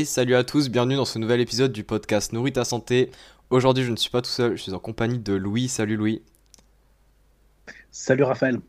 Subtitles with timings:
[0.00, 3.10] Et salut à tous, bienvenue dans ce nouvel épisode du podcast Nourris ta santé.
[3.50, 5.68] Aujourd'hui, je ne suis pas tout seul, je suis en compagnie de Louis.
[5.68, 6.22] Salut Louis.
[7.90, 8.60] Salut Raphaël.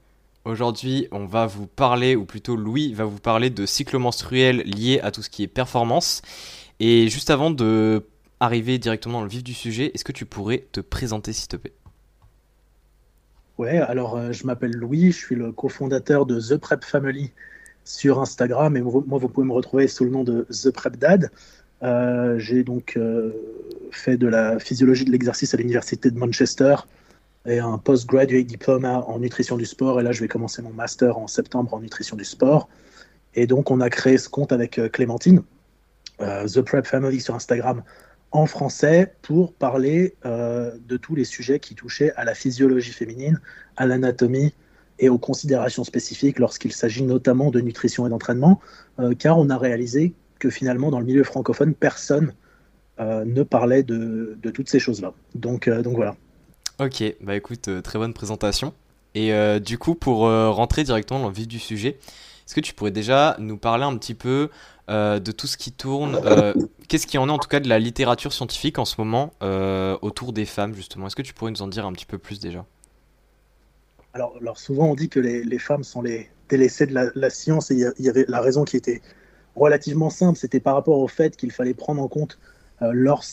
[0.43, 4.99] Aujourd'hui, on va vous parler, ou plutôt Louis va vous parler de cycle menstruel lié
[4.99, 6.21] à tout ce qui est performance.
[6.81, 8.05] Et juste avant de
[8.41, 11.55] arriver directement dans le vif du sujet, est-ce que tu pourrais te présenter s'il te
[11.55, 11.73] plaît?
[13.57, 17.31] Ouais, alors euh, je m'appelle Louis, je suis le cofondateur de The Prep Family
[17.91, 21.29] sur Instagram et moi vous pouvez me retrouver sous le nom de The Prep Dad.
[21.83, 23.31] Euh, j'ai donc euh,
[23.91, 26.75] fait de la physiologie de l'exercice à l'université de Manchester
[27.45, 29.99] et un postgraduate diploma en nutrition du sport.
[29.99, 32.69] Et là, je vais commencer mon master en septembre en nutrition du sport.
[33.33, 35.41] Et donc, on a créé ce compte avec Clémentine,
[36.19, 37.81] The Prep Family sur Instagram,
[38.31, 43.39] en français pour parler euh, de tous les sujets qui touchaient à la physiologie féminine,
[43.75, 44.53] à l'anatomie
[45.01, 48.61] et aux considérations spécifiques lorsqu'il s'agit notamment de nutrition et d'entraînement,
[48.99, 52.33] euh, car on a réalisé que finalement dans le milieu francophone, personne
[52.99, 55.13] euh, ne parlait de, toutes ces choses-là.
[55.35, 56.15] Donc, donc voilà.
[56.79, 58.73] Ok, bah écoute, très bonne présentation.
[59.13, 61.99] Et du coup, pour rentrer directement dans le vif du sujet,
[62.47, 64.49] est-ce que tu pourrais déjà nous parler un petit peu
[64.87, 66.17] de tout ce qui tourne
[66.91, 69.31] Qu'est-ce qu'il y en est en tout cas de la littérature scientifique en ce moment
[69.41, 71.07] euh, autour des femmes justement?
[71.07, 72.65] Est-ce que tu pourrais nous en dire un petit peu plus déjà?
[74.13, 78.05] Alors, souvent on dit que les, femmes sont les délaissées de la, science et il
[78.05, 79.01] y, avait la raison qui était
[79.55, 82.39] relativement simple, c'était par rapport au fait qu'il fallait prendre en compte
[82.81, 83.23] euh, leur,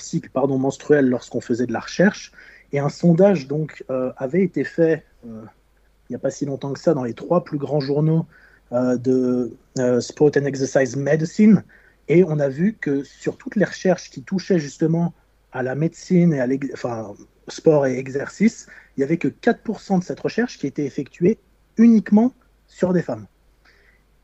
[0.00, 2.32] cycle pardon, menstruel lorsqu'on faisait de la recherche.
[2.72, 6.78] Et un sondage donc euh, avait été fait il n'y a pas si longtemps que
[6.78, 8.24] ça dans les trois plus grands journaux
[8.70, 9.52] de
[10.00, 11.64] Sport and Exercise Medicine
[12.08, 15.12] et on a vu que sur toutes les recherches qui touchaient justement
[15.52, 17.14] à la médecine et à enfin,
[17.48, 18.66] sport et exercice,
[18.98, 21.38] il n'y avait que 4% de cette recherche qui était effectuée
[21.76, 22.34] uniquement
[22.66, 23.28] sur des femmes.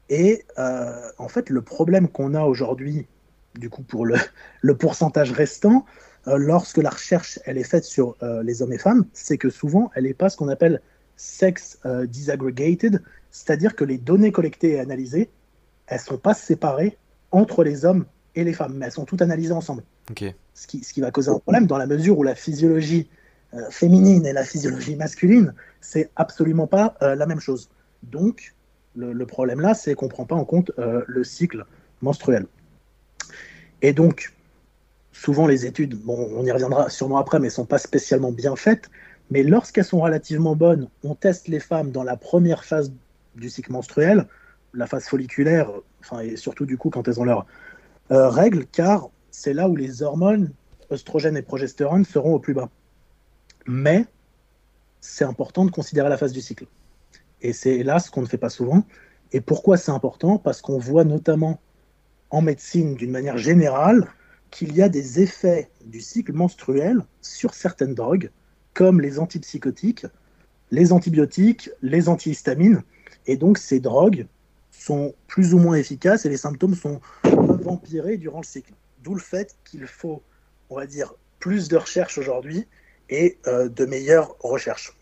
[0.08, 3.06] Et euh, en fait, le problème qu'on a aujourd'hui,
[3.54, 4.16] du coup, pour le,
[4.62, 5.86] le pourcentage restant,
[6.26, 9.48] euh, lorsque la recherche elle est faite sur euh, les hommes et femmes, c'est que
[9.48, 10.82] souvent, elle n'est pas ce qu'on appelle
[11.16, 11.78] sex
[12.08, 13.00] disaggregated,
[13.30, 15.30] c'est-à-dire que les données collectées et analysées,
[15.86, 16.98] elles ne sont pas séparées
[17.30, 19.84] entre les hommes et les femmes, mais elles sont toutes analysées ensemble.
[20.54, 23.08] Ce, qui, ce, qui, va causer un problème dans la mesure où la physiologie
[23.70, 27.68] féminine et la physiologie masculine, c'est absolument pas euh, la même chose.
[28.02, 28.54] Donc,
[28.96, 31.64] le, problème là, c'est qu'on ne prend pas en compte euh, le cycle
[32.00, 32.46] menstruel.
[33.82, 34.32] Et donc,
[35.12, 38.56] souvent les études, bon, on y reviendra sûrement après, mais ne sont pas spécialement bien
[38.56, 38.88] faites.
[39.30, 42.92] Mais lorsqu'elles sont relativement bonnes, on teste les femmes dans la première phase
[43.34, 44.26] du cycle menstruel,
[44.74, 47.46] la phase folliculaire, enfin, et surtout du coup quand elles ont leurs
[48.10, 50.52] euh, règles, car c'est là où les hormones,
[50.90, 52.68] oestrogène et progestérone, seront au plus bas.
[53.66, 54.06] Mais
[55.00, 56.66] c'est important de considérer la phase du cycle.
[57.42, 58.84] Et c'est là ce qu'on ne fait pas souvent.
[59.32, 60.38] Et pourquoi c'est important?
[60.38, 61.60] Parce qu'on voit notamment
[62.30, 64.08] en médecine, d'une manière générale,
[64.50, 68.30] qu'il y a des effets du cycle menstruel sur certaines drogues,
[68.72, 70.06] comme les antipsychotiques,
[70.70, 72.82] les antibiotiques, les antihistamines.
[73.26, 74.26] Et donc ces drogues
[74.70, 77.00] sont plus ou moins efficaces et les symptômes sont
[77.66, 78.72] empirés durant le cycle.
[79.02, 80.22] D'où le fait qu'il faut,
[80.70, 82.66] on va dire, plus de recherche aujourd'hui
[83.10, 84.96] et euh, de meilleures recherches.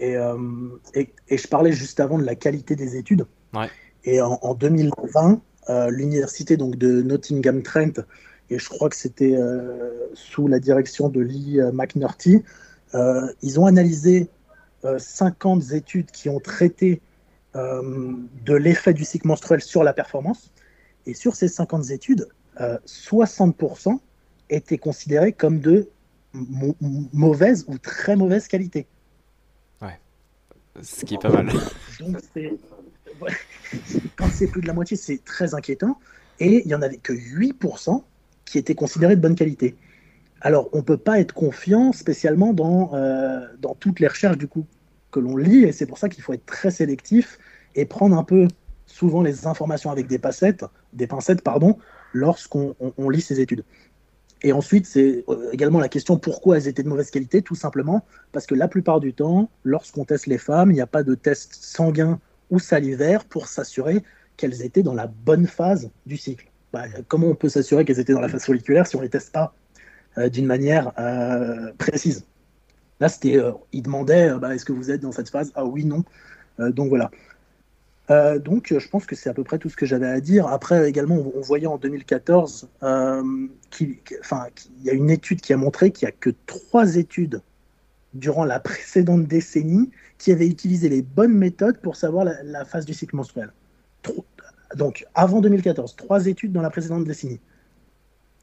[0.00, 3.26] Euh, et, et, je parlais juste avant de la qualité des études.
[4.04, 8.00] Et en, 2020, euh, l'université donc de Nottingham Trent,
[8.48, 9.36] et je crois que c'était
[10.14, 12.42] sous la direction de Lee McNulty,
[13.42, 14.28] ils ont analysé
[14.82, 17.00] 50 études qui ont traité
[17.56, 18.12] euh,
[18.44, 20.52] de l'effet du cycle menstruel sur la performance.
[21.06, 23.96] Et sur ces 50 études, 60% euh,
[24.50, 25.88] étaient considérés comme de
[26.32, 28.86] mauvaise ou très mauvaise qualité.
[29.82, 29.98] Ouais,
[30.82, 31.50] ce qui est pas mal.
[31.98, 32.16] Donc,
[34.16, 35.98] quand c'est plus de la moitié, c'est très inquiétant.
[36.38, 38.02] Et il n'y en avait que 8%
[38.44, 39.76] qui étaient considérés de bonne qualité.
[40.40, 44.48] Alors, on ne peut pas être confiant spécialement dans, euh, dans toutes les recherches du
[44.48, 44.64] coup
[45.10, 47.38] que l'on lit, et c'est pour ça qu'il faut être très sélectif
[47.74, 48.48] et prendre un peu
[48.86, 51.78] souvent les informations avec des pincettes, des pincettes pardon,
[52.12, 52.74] lorsqu'on
[53.08, 53.64] lit ces études.
[54.42, 58.04] Et ensuite, c'est euh, également la question pourquoi elles étaient de mauvaise qualité, tout simplement
[58.32, 61.14] parce que la plupart du temps, lorsqu'on teste les femmes, il n'y a pas de
[61.14, 62.18] test sanguin
[62.50, 64.02] ou salivaire pour s'assurer
[64.36, 66.46] qu'elles étaient dans la bonne phase du cycle.
[66.72, 69.10] Bah, comment on peut s'assurer qu'elles étaient dans la phase folliculaire si on ne les
[69.10, 69.54] teste pas
[70.18, 72.24] euh, d'une manière euh, précise?
[73.00, 75.52] Là, c'était, euh, il demandait, euh, bah, est-ce que vous êtes dans cette phase?
[75.54, 76.04] Ah oui, non.
[76.58, 77.10] Donc voilà.
[78.40, 80.48] Donc, je pense que c'est à peu près tout ce que j'avais à dire.
[80.48, 82.68] Après, également, on, voyait en 2014
[83.70, 83.96] qu'il
[84.82, 87.40] y a une étude qui a montré qu'il n'y a que trois études
[88.14, 92.94] durant la précédente décennie qui avaient utilisé les bonnes méthodes pour savoir la, phase du
[92.94, 93.52] cycle menstruel.
[94.76, 97.40] donc avant 2014, trois études dans la précédente décennie.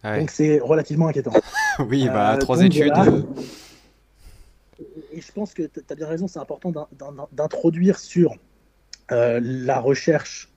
[0.03, 1.33] Ah donc c'est relativement inquiétant.
[1.79, 2.93] oui, bah, euh, trois études.
[2.95, 3.23] Euh.
[5.11, 6.71] Et je pense que tu as bien raison, c'est important
[7.31, 8.35] d'introduire sur
[9.11, 10.49] euh, la recherche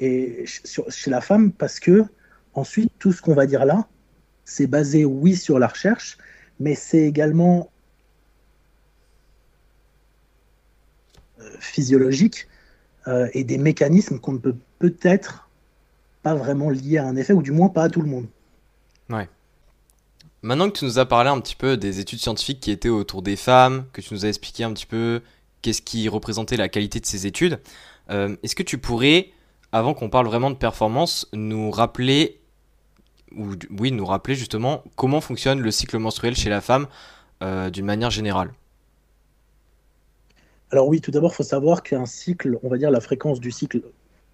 [0.00, 2.04] et chez la femme parce que
[2.54, 3.86] ensuite tout ce qu'on va dire là,
[4.44, 6.18] c'est basé oui sur la recherche,
[6.60, 7.70] mais c'est également
[11.58, 12.48] physiologique
[13.32, 15.48] et des mécanismes qu'on ne peut peut-être
[16.22, 18.26] pas vraiment lier à un effet, ou du moins pas à tout le monde.
[19.10, 19.28] Ouais.
[20.42, 23.22] Maintenant que tu nous as parlé un petit peu des études scientifiques qui étaient autour
[23.22, 25.20] des femmes, que tu nous as expliqué un petit peu
[25.62, 27.60] qu'est-ce qui représentait la qualité de ces études,
[28.10, 29.30] euh, est-ce que tu pourrais,
[29.70, 32.40] avant qu'on parle vraiment de performance, nous rappeler,
[33.36, 36.86] ou oui, nous rappeler justement comment fonctionne le cycle menstruel chez la femme
[37.42, 38.52] euh, d'une manière générale?
[40.70, 43.50] Alors oui, tout d'abord, il faut savoir qu'un cycle, on va dire la fréquence du
[43.50, 43.82] cycle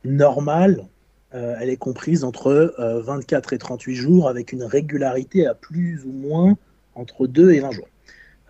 [0.05, 0.87] normal,
[1.35, 6.05] euh, elle est comprise entre 24 euh, et 38 jours avec une régularité à plus
[6.05, 6.57] ou moins
[6.95, 7.89] entre 2 et 20 jours.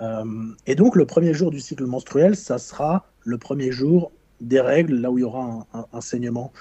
[0.01, 0.25] Euh,
[0.67, 5.01] et donc le premier jour du cycle menstruel, ça sera le premier jour des règles,
[5.01, 6.53] là où il y aura un, saignement.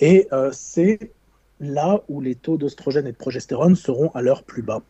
[0.00, 1.12] Et c'est
[1.60, 4.82] là où les taux d'oestrogène et de progestérone seront à leur plus bas.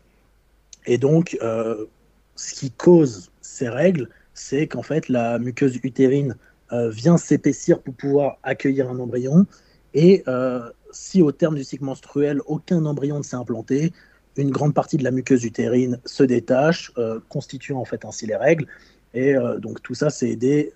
[0.87, 6.37] Et donc, ce qui cause ces règles, c'est qu'en fait, la muqueuse utérine
[6.73, 9.47] vient s'épaissir pour pouvoir accueillir un embryon
[9.95, 13.93] et euh, si au terme du cycle menstruel, aucun embryon ne s'est implanté,
[14.37, 18.37] une grande partie de la muqueuse utérine se détache, euh, constituant en fait ainsi les
[18.37, 18.67] règles.
[19.15, 20.73] Et euh, donc tout ça, c'est aidé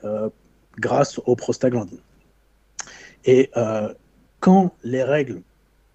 [0.79, 2.01] grâce aux prostaglandines.
[3.25, 3.51] Et
[4.41, 5.43] quand les règles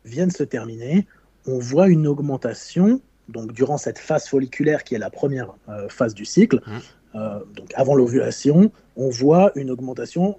[0.05, 1.07] viennent se terminer,
[1.45, 5.55] on voit une augmentation, donc durant cette phase folliculaire qui est la première
[5.89, 7.19] phase du cycle, mmh.
[7.55, 10.37] donc avant l'ovulation, on voit une augmentation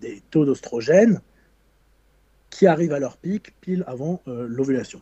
[0.00, 1.20] des taux d'ostrogène
[2.50, 5.00] qui arrivent à leur pic pile avant euh, l'ovulation.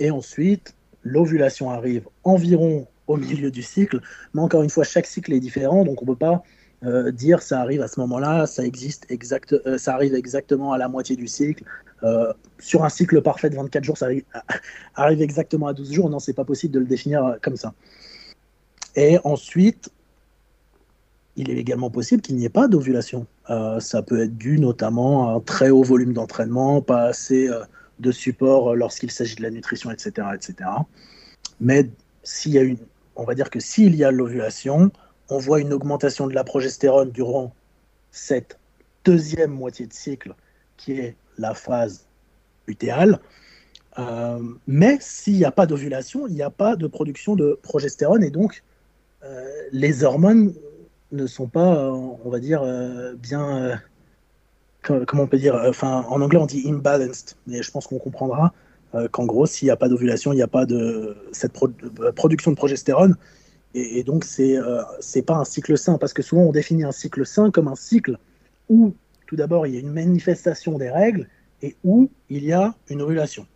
[0.00, 0.74] Et ensuite,
[1.04, 4.00] l'ovulation arrive environ au milieu du cycle,
[4.34, 6.42] mais encore une fois, chaque cycle est différent, donc on ne peut pas
[6.84, 10.78] euh, dire ça arrive à ce moment-là, ça existe exact, euh, ça arrive exactement à
[10.78, 11.62] la moitié du cycle.
[12.58, 14.08] sur un cycle parfait de 24 jours, ça
[14.94, 16.10] arrive, exactement à 12 jours.
[16.10, 17.74] Non, c'est pas possible de le définir comme ça.
[18.96, 19.90] Et ensuite,
[21.36, 23.26] il est également possible qu'il n'y ait pas d'ovulation.
[23.48, 27.62] Euh, ça peut être dû notamment à un très haut volume d'entraînement, pas assez euh,
[28.00, 30.70] de support euh, lorsqu'il s'agit de la nutrition, etc., etc.
[31.60, 31.88] Mais
[32.22, 32.78] s'il y a une,
[33.16, 34.90] on va dire que s'il y a l'ovulation,
[35.28, 37.54] on voit une augmentation de la progestérone durant
[38.10, 38.58] cette
[39.04, 40.34] deuxième moitié de cycle,
[40.76, 42.06] qui est la phase
[42.66, 43.20] lutéale.
[44.66, 48.30] mais s'il n'y a pas d'ovulation, il n'y a pas de production de progestérone et
[48.30, 48.62] donc
[49.72, 50.54] les hormones
[51.12, 53.80] ne sont pas, euh, on va dire, euh, bien.
[54.88, 57.98] Euh, comment on peut dire Enfin, en anglais, on dit imbalanced, mais je pense qu'on
[57.98, 58.52] comprendra
[59.12, 61.52] qu'en gros, s'il n'y a pas d'ovulation, il n'y a pas de cette
[62.16, 63.16] production de progestérone.
[63.72, 64.58] Et, donc, c'est
[65.14, 67.76] n'est pas un cycle sain, parce que souvent, on définit un cycle sain comme un
[67.76, 68.18] cycle
[68.68, 68.92] où,
[69.28, 71.28] tout d'abord, il y a une manifestation des règles
[71.62, 73.46] et où il y a une ovulation.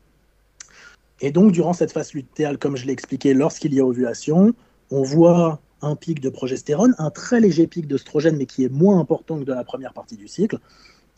[1.20, 4.54] Et donc, durant cette phase lutéale, comme je l'ai expliqué, lorsqu'il y a ovulation,
[4.90, 8.98] on voit un pic de progestérone, un très léger pic d'oestrogène, mais qui est moins
[8.98, 10.58] important que dans la première partie du cycle.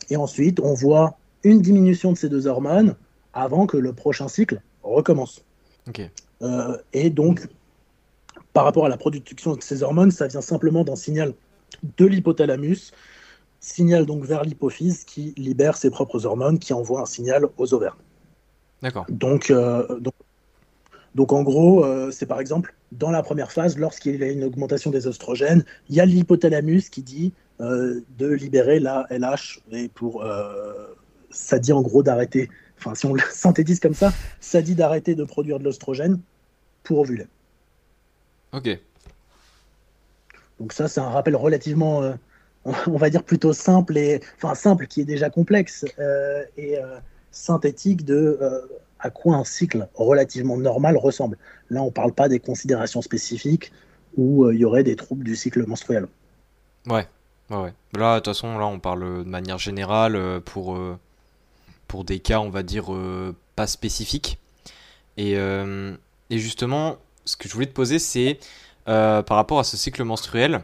[0.09, 2.95] Et ensuite, on voit une diminution de ces deux hormones
[3.33, 5.43] avant que le prochain cycle recommence.
[6.41, 7.47] Euh, et donc,
[8.53, 11.33] par rapport à la production de ces hormones, ça vient simplement d'un signal
[11.97, 12.91] de l'hypothalamus,
[13.59, 17.97] signal donc vers l'hypophyse qui libère ses propres hormones, qui envoie un signal aux ovaires.
[18.81, 19.05] D'accord.
[19.09, 20.13] Donc, euh, donc
[21.15, 24.43] donc en gros, euh, c'est par exemple dans la première phase, lorsqu'il y a une
[24.43, 30.23] augmentation des oestrogènes, il y a l'hypothalamus qui dit de libérer la LH et pour
[30.23, 30.95] euh,
[31.31, 32.49] ça dit en gros d'arrêter.
[32.77, 36.19] Enfin, si on le synthétise comme ça, ça dit d'arrêter de produire de l'oestrogène
[36.83, 37.27] pour ovuler.
[38.53, 38.69] Ok.
[40.59, 42.13] Donc ça, c'est un rappel relativement,
[42.65, 45.85] on va dire plutôt simple et enfin simple qui est déjà complexe
[46.57, 46.77] et
[47.31, 48.39] synthétique de
[48.99, 51.37] à quoi un cycle relativement normal ressemble.
[51.69, 53.71] Là, on ne parle pas des considérations spécifiques
[54.15, 56.07] où euh, il y aurait des troubles du cycle menstruel.
[56.87, 57.07] Ouais,
[57.49, 60.97] ouais, Là, de toute façon, là, on parle de manière générale euh, pour, euh,
[61.87, 62.87] pour des cas, on va dire,
[63.55, 64.39] pas spécifiques.
[65.17, 68.39] Et, et, justement, ce que je voulais te poser, c'est
[68.85, 70.61] par rapport à ce cycle menstruel,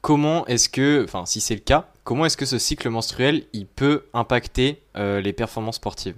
[0.00, 3.66] comment est-ce que, enfin, si c'est le cas, comment est-ce que ce cycle menstruel, il
[3.66, 6.16] peut impacter les performances sportives?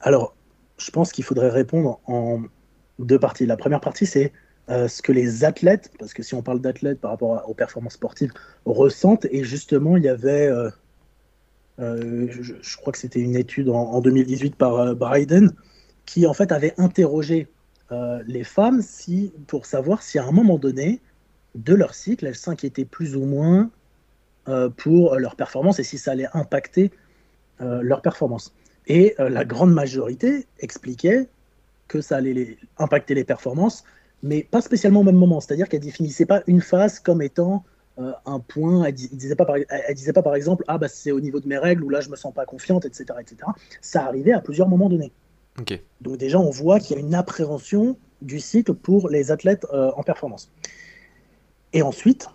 [0.00, 0.34] Alors,
[0.76, 2.42] je pense qu'il faudrait répondre en
[2.98, 3.46] deux parties.
[3.46, 4.32] La première partie, c'est
[4.70, 7.94] euh, ce que les athlètes, parce que si on parle d'athlètes par rapport aux performances
[7.94, 8.32] sportives,
[8.64, 9.26] ressentent.
[9.30, 10.70] Et justement, il y avait euh,
[11.78, 15.52] je, crois que c'était une étude en, 2018 par Bryden,
[16.06, 17.48] qui en fait avait interrogé
[18.26, 21.00] les femmes si, pour savoir si à un moment donné
[21.56, 23.70] de leur cycle, elles s'inquiétaient plus ou moins
[24.76, 26.92] pour leur performance et si ça allait impacter
[27.58, 28.54] leur performance.
[28.86, 31.28] Et la grande majorité expliquait
[31.88, 33.82] que ça allait impacter les performances,
[34.22, 35.40] mais pas spécialement au même moment.
[35.40, 37.64] C'est-à-dire qu'elle définissait pas une phase comme étant
[37.98, 38.84] euh, un point.
[38.84, 41.48] Elle, disait pas, par, elle disait pas par exemple, ah bah c'est au niveau de
[41.48, 43.36] mes règles ou là je me sens pas confiante, etc., etc.
[43.80, 45.12] Ça arrivait à plusieurs moments donnés.
[46.00, 49.90] Donc déjà on voit qu'il y a une appréhension du cycle pour les athlètes euh,
[49.96, 50.50] en performance.
[51.72, 52.28] Et ensuite,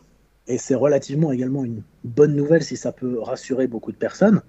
[0.47, 4.41] et c'est relativement également une bonne nouvelle si ça peut rassurer beaucoup de personnes,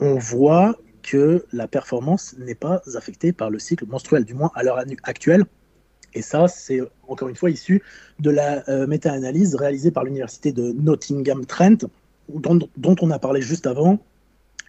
[0.00, 4.62] on voit que la performance n'est pas affectée par le cycle menstruel, du moins à
[4.62, 5.44] l'heure actuelle.
[6.14, 7.82] Et ça, c'est encore une fois issu
[8.20, 11.86] de la euh, méta-analyse réalisée par l'université de Nottingham-Trent,
[12.28, 13.98] dont, dont, on a parlé juste avant,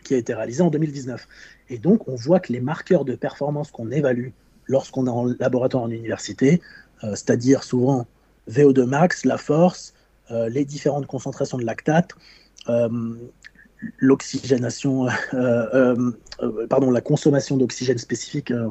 [0.04, 1.28] qui a été réalisée en 2019.
[1.70, 4.30] Et donc, on voit que les marqueurs de performance qu'on évalue
[4.68, 6.62] lorsqu'on est en laboratoire en université,
[7.04, 8.06] euh, c'est-à-dire souvent
[8.50, 9.94] VO2 max, la force,
[10.32, 12.12] euh, les différentes concentrations de lactate,
[13.98, 15.08] l'oxygénation,
[16.70, 18.70] pardon, la consommation d'oxygène spécifique euh,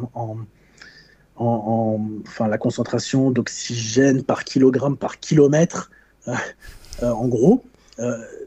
[1.42, 5.90] en, enfin la concentration d'oxygène par kilogramme par kilomètre,
[7.02, 7.64] en gros,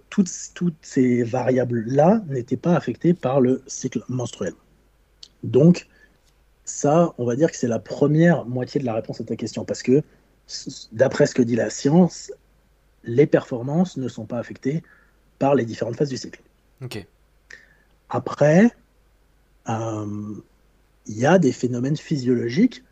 [0.09, 4.53] toutes, toutes ces variables-là n'étaient pas affectées par le cycle menstruel.
[5.43, 5.87] Donc,
[6.63, 9.65] ça, on va dire que c'est la première moitié de la réponse à ta question,
[9.65, 10.01] parce que
[10.91, 12.31] d'après ce que dit la science,
[13.03, 14.83] les performances ne sont pas affectées
[15.37, 16.41] par les différentes phases du cycle.
[18.09, 18.71] Après,
[19.69, 20.35] euh,
[21.07, 22.83] il y a des phénomènes physiologiques,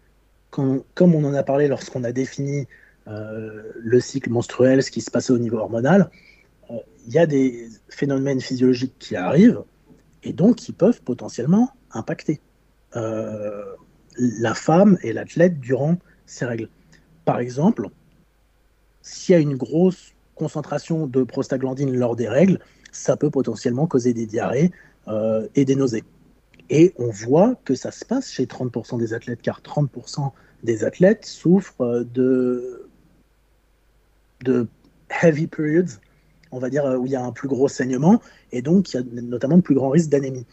[0.49, 2.67] comme, on en a parlé lorsqu'on a défini
[3.07, 6.11] euh, le cycle menstruel, ce qui se passait au niveau hormonal,
[6.69, 6.75] euh,
[7.07, 9.63] il y a des phénomènes physiologiques qui arrivent
[10.21, 12.39] et donc qui peuvent potentiellement impacter
[12.93, 16.69] la femme et l'athlète durant ces règles.
[17.25, 17.89] Par exemple,
[19.01, 22.59] s'il y a une grosse concentration de prostaglandine lors des règles,
[22.91, 24.71] ça peut potentiellement causer des diarrhées
[25.07, 26.03] euh, et des nausées.
[26.73, 30.31] Et on voit que ça se passe chez 30% des athlètes, car 30%
[30.63, 32.03] des athlètes souffrent euh,
[34.43, 34.67] de,
[35.21, 35.99] heavy periods,
[36.51, 38.19] on va dire, où il y a un plus gros saignement,
[38.51, 40.47] et donc il y a notamment de plus grands risques d'anémie.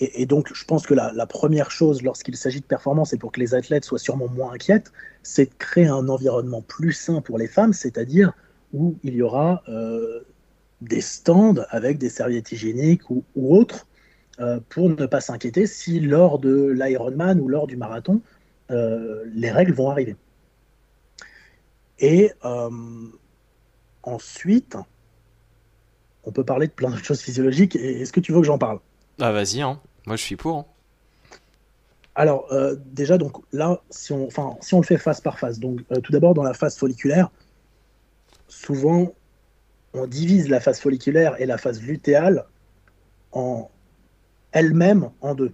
[0.00, 3.30] Et, donc, je pense que la, la première chose lorsqu'il s'agit de performance et pour
[3.30, 4.92] que les athlètes soient sûrement moins inquiètes,
[5.22, 8.32] c'est de créer un environnement plus sain pour les femmes, c'est-à-dire
[8.72, 10.26] où il y aura euh,
[10.80, 13.86] des stands avec des serviettes hygiéniques ou, autres
[14.40, 18.20] euh, pour ne pas s'inquiéter si lors de l'Ironman ou lors du marathon,
[18.70, 20.16] euh, les règles vont arriver.
[22.00, 22.70] Et euh,
[24.02, 24.76] ensuite,
[26.24, 27.76] on peut parler de plein de choses physiologiques.
[27.76, 28.80] Est-ce que tu veux que j'en parle?
[29.20, 29.80] Ah vas-y, hein.
[30.06, 30.58] moi je suis pour.
[30.58, 30.66] Hein.
[32.16, 35.80] Alors déjà, donc là, si on, enfin, si on le fait phase par phase, donc
[36.02, 37.30] tout d'abord dans la phase folliculaire,
[38.46, 39.12] souvent
[39.94, 42.46] on divise la phase folliculaire et la phase lutéale
[43.32, 43.68] en
[44.54, 45.52] elle-même en deux,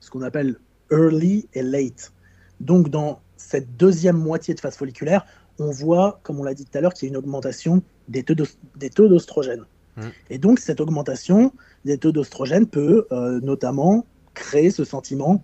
[0.00, 0.56] ce qu'on appelle
[0.90, 2.12] early et late.
[2.60, 5.24] Donc dans cette deuxième moitié de phase folliculaire,
[5.58, 8.22] on voit, comme on l'a dit tout à l'heure, qu'il y a une augmentation des
[8.22, 9.64] taux d'ostrogène.
[9.96, 10.02] Mmh.
[10.30, 11.52] Et donc cette augmentation
[11.84, 14.04] des taux d'ostrogène peut euh, notamment
[14.34, 15.42] créer ce sentiment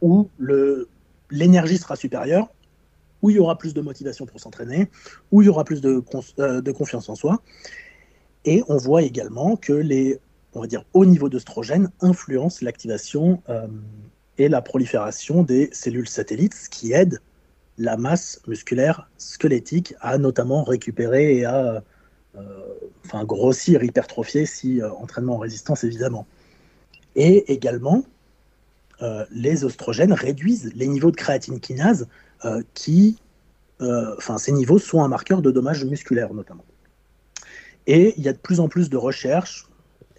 [0.00, 0.28] où
[1.30, 2.48] l'énergie sera supérieure,
[3.22, 4.90] où il y aura plus de motivation pour s'entraîner,
[5.30, 6.02] où il y aura plus de,
[6.38, 7.40] euh, de confiance en soi.
[8.44, 10.18] Et on voit également que les
[10.54, 13.66] on va dire, hauts niveaux d'œstrogène influencent l'activation euh,
[14.38, 17.20] et la prolifération des cellules satellites, ce qui aide
[17.78, 21.82] la masse musculaire squelettique à notamment récupérer et à
[22.36, 22.40] euh,
[23.04, 26.26] enfin, grossir, hypertrophier si euh, entraînement en résistance évidemment.
[27.14, 28.04] Et également,
[29.32, 32.06] les oestrogènes réduisent les niveaux de créatine kinase
[32.72, 33.18] qui,
[33.80, 36.64] enfin, ces niveaux sont un marqueur de dommages musculaires notamment.
[37.88, 39.66] Et il y a de plus en plus de recherches,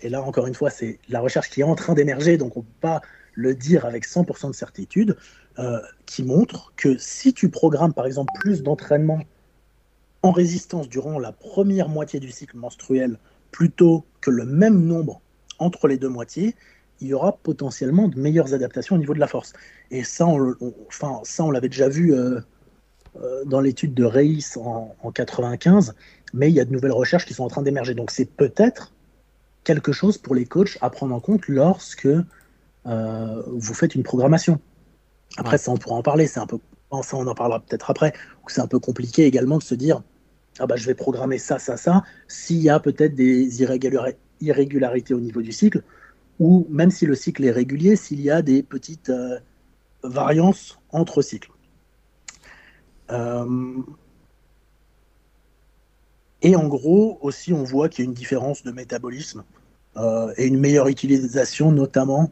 [0.03, 2.59] et là encore une fois, c'est la recherche qui est en train d'émerger, donc on
[2.59, 3.01] ne peut pas
[3.33, 5.17] le dire avec 100% de certitude,
[5.57, 9.21] euh, qui montrent que si tu programmes par exemple plus d'entraînement
[10.21, 13.17] en résistance durant la première moitié du cycle menstruel
[13.51, 15.21] plutôt que le même nombre
[15.59, 16.55] entre les deux moitiés,
[17.01, 19.53] il y aura potentiellement de meilleures adaptations au niveau de la force.
[19.91, 20.55] Et ça, on,
[20.87, 22.39] enfin, ça, on l'avait déjà vu euh,
[23.21, 25.95] euh, dans l'étude de Reis en, en 95
[26.33, 27.93] mais il y a de nouvelles recherches qui sont en train d'émerger.
[27.93, 28.91] Donc c'est peut-être
[29.63, 32.07] quelque chose pour les coachs à prendre en compte lorsque
[32.85, 34.59] euh, vous faites une programmation.
[35.37, 36.27] Après, ça, on pourra en parler.
[36.27, 36.59] C'est un peu,
[37.01, 38.13] ça, on en parlera peut-être après.
[38.47, 40.01] C'est un peu compliqué également de se dire,
[40.59, 42.03] ah bah, je vais programmer ça, ça, ça.
[42.27, 43.61] S'il y a peut-être des
[44.41, 45.81] irrégularités au niveau du cycle,
[46.39, 49.39] ou même si le cycle est régulier, s'il y a des petites euh,
[50.03, 51.51] variances entre cycles.
[53.11, 53.81] Euh,
[56.43, 59.43] et en gros, aussi, on voit qu'il y a une différence de métabolisme
[59.97, 62.31] euh, et une meilleure utilisation, notamment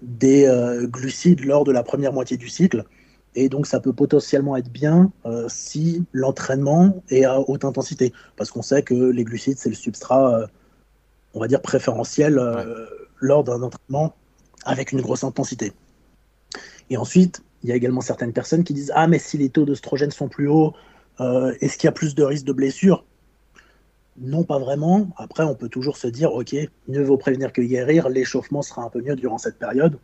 [0.00, 0.48] des
[0.84, 2.84] glucides lors de la première moitié du cycle.
[3.34, 5.12] Et donc, ça peut potentiellement être bien
[5.48, 10.48] si l'entraînement est à haute intensité, parce qu'on sait que les glucides, c'est le substrat
[11.36, 12.86] on va dire, préférentiel euh,
[13.20, 14.14] lors d'un entraînement
[14.64, 15.72] avec une grosse intensité.
[16.88, 19.66] Et ensuite, il y a également certaines personnes qui disent Ah, mais si les taux
[19.66, 20.72] d'oestrogène sont plus hauts,
[21.20, 23.04] euh, est-ce qu'il y a plus de risques de blessure
[24.18, 25.08] Non, pas vraiment.
[25.16, 26.54] Après, on peut toujours se dire Ok,
[26.88, 29.98] mieux vaut prévenir que guérir, l'échauffement sera un peu mieux durant cette période,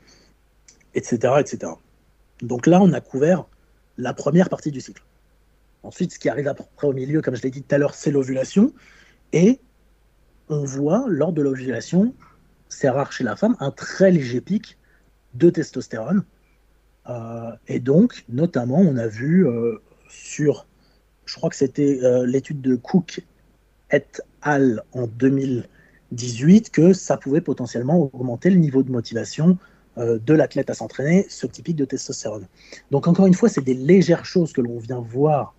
[0.94, 1.72] etc., etc.
[2.42, 3.46] Donc là, on a couvert
[3.98, 5.02] la première partie du cycle.
[5.82, 8.10] Ensuite, ce qui arrive après au milieu, comme je l'ai dit tout à l'heure, c'est
[8.10, 8.72] l'ovulation.
[9.32, 9.60] Et
[10.48, 12.14] on voit lors de l'ovulation,
[12.68, 14.78] c'est rare chez la femme, un très léger pic
[15.34, 16.24] de testostérone.
[17.08, 19.78] Euh, et donc, notamment, on a vu euh,
[20.08, 20.66] sur,
[21.24, 23.22] je crois que c'était euh, l'étude de Cook
[23.92, 24.04] et
[24.42, 24.82] al.
[24.92, 29.58] en 2018, que ça pouvait potentiellement augmenter le niveau de motivation
[29.98, 32.46] de l'athlète à s'entraîner, ce pic de testostérone.
[32.90, 35.54] Donc, encore une fois, c'est des légères choses que l'on vient voir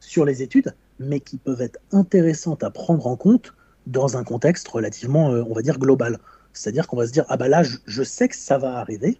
[0.00, 3.54] sur les études, mais qui peuvent être intéressantes à prendre en compte
[3.86, 6.18] dans un contexte relativement, euh, on va dire, global.
[6.52, 9.18] C'est-à-dire qu'on va se dire, ah bah là, je, sais que ça va arriver,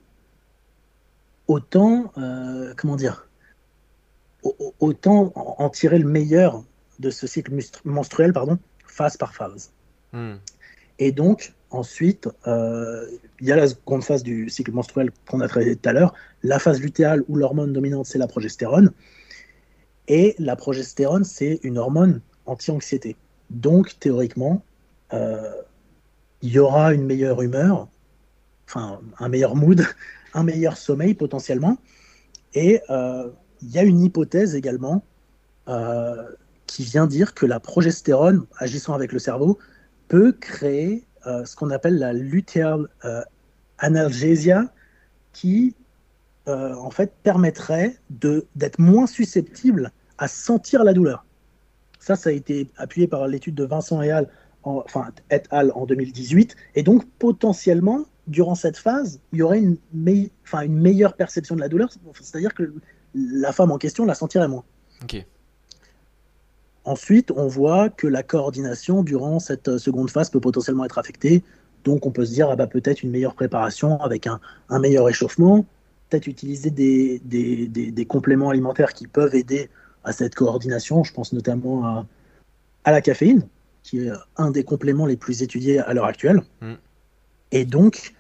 [1.47, 3.28] autant, euh, comment dire,
[4.78, 6.64] autant en, tirer le meilleur
[6.99, 7.52] de ce cycle
[7.85, 9.73] menstruel, pardon, phase par phase.
[10.12, 10.37] Hmm.
[10.99, 13.06] Et donc, ensuite, euh,
[13.40, 16.14] il y a la seconde phase du cycle menstruel qu'on a traité tout à l'heure,
[16.42, 18.92] la phase lutéale où l'hormone dominante, c'est la progestérone.
[20.09, 23.16] Et la progestérone, c'est une hormone anti-anxiété.
[23.50, 24.62] Donc, théoriquement,
[25.12, 25.52] euh,
[26.43, 27.88] il y aura une meilleure humeur,
[28.67, 29.84] enfin, un meilleur mood,
[30.34, 31.78] un meilleur sommeil potentiellement.
[32.54, 33.28] Et euh,
[33.62, 35.04] il y a une hypothèse également
[35.68, 36.28] euh,
[36.66, 39.58] qui vient dire que la progestérone, agissant avec le cerveau,
[40.08, 41.04] peut créer
[41.44, 42.88] ce qu'on appelle la luteal
[43.78, 44.73] analgesia,
[45.32, 45.75] qui
[46.46, 51.25] en fait permettrait d'être moins susceptible à sentir la douleur.
[52.00, 54.28] Ça, ça a été appuyé par l'étude de Vincent et al.
[54.62, 55.70] En, enfin, et al.
[55.75, 56.56] en 2018.
[56.75, 61.68] Et donc, potentiellement, durant cette phase, il y aurait une, une meilleure perception de la
[61.68, 61.90] douleur.
[62.20, 62.75] C'est-à-dire que
[63.14, 64.64] la femme en question la sentirait moins.
[66.84, 71.42] Ensuite, on voit que la coordination durant cette seconde phase peut potentiellement être affectée.
[71.84, 74.40] Donc, on peut se dire, ah bah, peut-être une meilleure préparation avec un,
[74.78, 75.64] meilleur échauffement,
[76.08, 79.70] peut-être utiliser des, des, des, compléments alimentaires qui peuvent aider
[80.04, 81.04] à cette coordination.
[81.04, 82.06] Je pense notamment à,
[82.84, 83.46] à, la caféine,
[83.82, 86.42] qui est un des compléments les plus étudiés à l'heure actuelle.
[86.60, 86.75] Mm.
[87.52, 88.14] Et donc,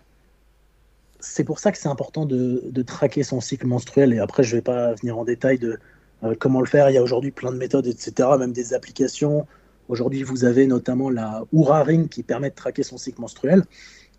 [1.20, 4.12] c'est pour ça que c'est important de, traquer son cycle menstruel.
[4.12, 5.78] Et après, je ne vais pas venir en détail de
[6.24, 6.90] euh, comment le faire.
[6.90, 9.46] Il y a aujourd'hui plein de méthodes, etc., même des applications.
[9.88, 13.64] Aujourd'hui, vous avez notamment la Oura Ring qui permet de traquer son cycle menstruel.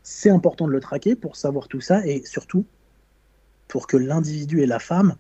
[0.04, 2.66] C'est important de le traquer pour savoir tout ça et surtout
[3.68, 5.16] pour que l'individu et la femme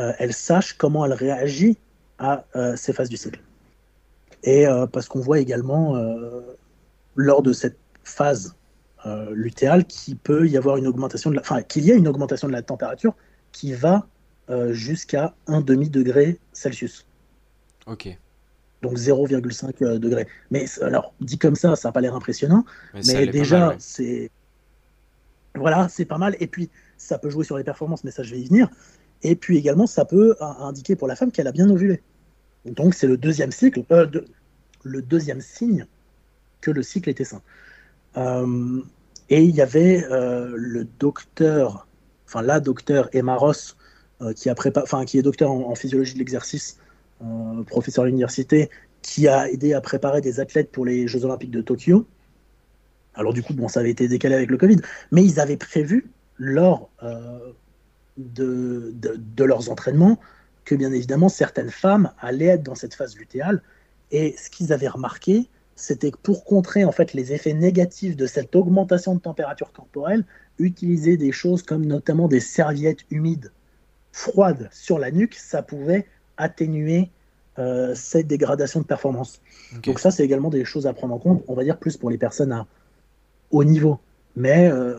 [0.00, 1.76] euh, elle sache comment elle réagit
[2.18, 3.40] à euh, ces phases du cycle.
[4.42, 5.96] Et euh, parce qu'on voit également
[7.14, 8.56] lors de cette phase
[9.32, 12.46] lutéale qu'il peut y avoir une augmentation de la, enfin qu'il y a une augmentation
[12.48, 13.14] de la température
[13.50, 14.06] qui va
[14.70, 17.06] jusqu'à un demi degré Celsius.
[17.86, 18.16] Ok.
[18.82, 20.26] Donc 0,5 degré.
[20.50, 24.30] Mais alors dit comme ça, ça n'a pas l'air impressionnant, mais, déjà c'est
[25.54, 26.36] voilà, c'est pas mal.
[26.40, 28.68] Et puis ça peut jouer sur les performances, mais ça je vais y venir.
[29.22, 32.02] Et puis également, ça peut indiquer pour la femme qu'elle a bien ovulé.
[32.64, 34.06] Donc c'est le deuxième cycle, euh,
[34.84, 35.86] le deuxième signe
[36.60, 37.42] que le cycle était sain.
[38.16, 38.82] Euh,
[39.28, 41.86] et il y avait euh, le docteur,
[42.26, 43.76] enfin la docteur Emma Ross,
[44.36, 46.78] qui, a enfin, qui est docteur en, physiologie de l'exercice,
[47.66, 48.70] professeur à l'université,
[49.02, 52.06] qui a aidé à préparer des athlètes pour les Jeux Olympiques de Tokyo.
[53.14, 54.76] Alors du coup, bon, ça avait été décalé avec le Covid,
[55.10, 56.88] mais ils avaient prévu lors
[58.16, 60.20] de, de, leurs entraînements
[60.64, 63.60] que bien évidemment certaines femmes allaient être dans cette phase lutéale.
[64.10, 68.26] Et ce qu'ils avaient remarqué, c'était que pour contrer en fait les effets négatifs de
[68.26, 70.24] cette augmentation de température corporelle,
[70.58, 73.52] utiliser des choses comme notamment des serviettes humides
[74.12, 76.06] froides sur la nuque, ça pouvait
[76.36, 77.10] atténuer
[77.58, 79.40] euh, cette dégradation de performance.
[79.82, 82.10] Donc ça, c'est également des choses à prendre en compte, on va dire plus pour
[82.10, 82.66] les personnes à
[83.50, 83.98] haut niveau.
[84.36, 84.96] Mais euh,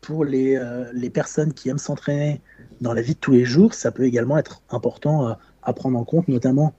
[0.00, 2.40] pour les, euh, les personnes qui aiment s'entraîner
[2.80, 6.04] dans la vie de tous les jours, ça peut également être important à prendre en
[6.04, 6.72] compte, notamment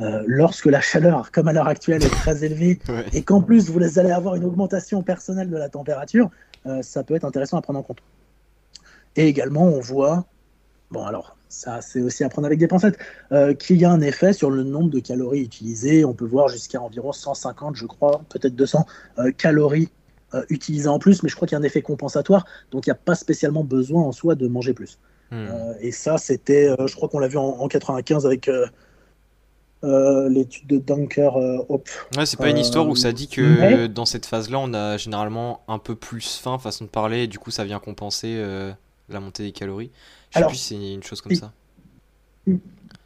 [0.00, 2.78] euh, lorsque la chaleur, comme à l'heure actuelle, est très élevée
[3.12, 6.30] et qu'en plus vous allez avoir une augmentation personnelle de la température,
[6.66, 7.98] euh, ça peut être intéressant à prendre en compte.
[9.16, 10.24] Et également, on voit,
[10.90, 12.98] bon alors ça c'est aussi à prendre avec des pincettes,
[13.32, 16.06] euh, qu'il y a un effet sur le nombre de calories utilisées.
[16.06, 18.86] On peut voir jusqu'à environ 150, je crois, peut-être 200
[19.36, 19.90] calories
[20.48, 22.92] utilisées en plus, mais je crois qu'il y a un effet compensatoire, donc il n'y
[22.92, 24.98] a pas spécialement besoin en soi de manger plus.
[25.30, 25.46] Hmm.
[25.80, 28.50] et ça, c'était, je crois qu'on l'a vu en, en, 95 avec
[29.84, 31.88] euh, l'étude de Dunker euh, Hop.
[32.16, 35.62] Ouais, c'est pas une histoire où ça dit que dans cette phase-là, on a généralement
[35.66, 38.72] un peu plus faim, façon de parler, et du coup, ça vient compenser euh,
[39.08, 39.90] la montée des calories.
[40.30, 41.52] Je sais plus si c'est une chose comme ça.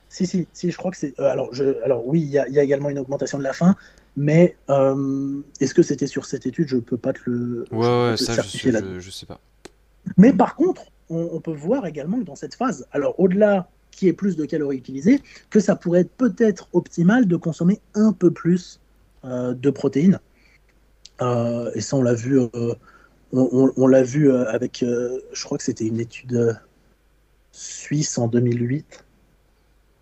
[0.09, 1.19] Si, si, si, je crois que c'est.
[1.19, 3.75] alors, je, alors, oui, il y, y, a également une augmentation de la faim,
[4.17, 4.57] mais
[5.61, 6.69] est-ce que c'était sur cette étude?
[6.69, 7.65] Je peux pas te le.
[7.71, 9.41] Ouais, ouais, ça, je, je, sais pas.
[10.17, 14.09] Mais par contre, on, on, peut voir également que dans cette phase, alors au-delà qui
[14.09, 18.31] est plus de calories utilisées, que ça pourrait être peut-être optimal de consommer un peu
[18.31, 18.79] plus
[19.25, 20.21] euh, de protéines.
[21.23, 26.61] Euh, et ça, on l'a vu, euh, avec, je crois que c'était une étude
[27.53, 29.05] suisse en 2008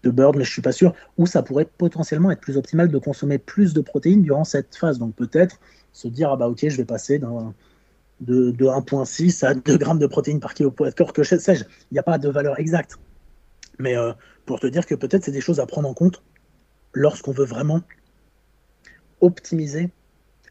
[0.03, 2.99] de Bird, mais je suis pas sûr, où ça pourrait potentiellement être plus optimal de
[2.99, 4.99] consommer plus de protéines durant cette phase.
[4.99, 5.61] Donc peut-être
[5.93, 10.09] se dire, ah bah ok, je vais passer de, de 1,6 à 2 grammes de
[10.09, 11.65] protéines par kilo poids de que sais-je.
[11.91, 12.99] Il n'y a pas de valeur exacte.
[13.79, 14.13] Mais euh,
[14.47, 16.23] pour te dire que peut-être c'est des choses à prendre en compte
[16.93, 17.81] lorsqu'on veut vraiment
[19.21, 19.91] optimiser.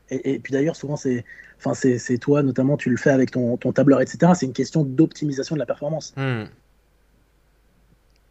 [0.09, 1.23] Et, puis d'ailleurs, souvent, c'est,
[1.57, 4.33] enfin, c'est, toi, notamment, tu le fais avec ton, tableur, etc.
[4.35, 6.13] C'est une question d'optimisation de la performance.
[6.17, 6.43] Hmm.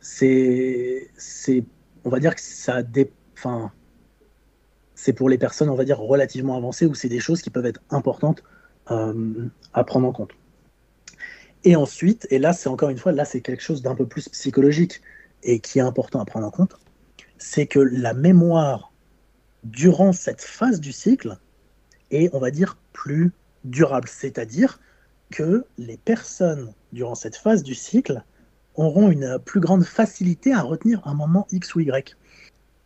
[0.01, 1.09] C'est,
[2.05, 2.83] on va dire que ça
[3.35, 3.73] enfin,
[4.95, 7.67] c'est pour les personnes, on va dire, relativement avancées, où c'est des choses qui peuvent
[7.67, 8.45] être importantes
[8.91, 10.33] euh, à prendre en compte.
[11.65, 14.29] Et ensuite, et là c'est encore une fois, là c'est quelque chose d'un peu plus
[14.29, 15.01] psychologique
[15.43, 16.77] et qui est important à prendre en compte,
[17.39, 18.93] c'est que la mémoire
[19.65, 21.39] durant cette phase du cycle
[22.11, 23.33] est, on va dire, plus
[23.65, 24.09] durable.
[24.09, 24.81] C'est-à-dire
[25.31, 28.23] que les personnes durant cette phase du cycle
[28.75, 32.17] auront une plus grande facilité à retenir un moment X ou Y.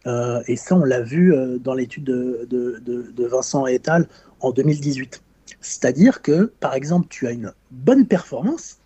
[0.06, 3.80] Euh, et ça, on l'a vu euh, dans l'étude de, de, Vincent et
[4.40, 5.22] en 2018.
[5.66, 8.78] C'est-à-dire que, par exemple, tu as une bonne performance,